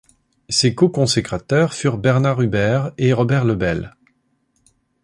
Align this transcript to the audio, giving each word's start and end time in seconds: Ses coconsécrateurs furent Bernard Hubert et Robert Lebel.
Ses 0.49 0.73
coconsécrateurs 0.73 1.75
furent 1.75 1.99
Bernard 1.99 2.41
Hubert 2.41 2.91
et 2.97 3.13
Robert 3.13 3.45
Lebel. 3.45 3.95